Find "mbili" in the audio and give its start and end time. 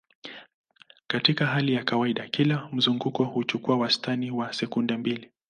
4.97-5.31